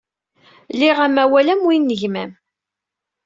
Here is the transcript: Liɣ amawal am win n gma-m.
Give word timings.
Liɣ 0.79 0.97
amawal 1.05 1.47
am 1.53 1.63
win 1.67 1.83
n 1.85 1.95
gma-m. 1.99 2.31